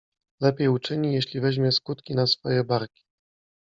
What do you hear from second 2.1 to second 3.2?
na swoje barki.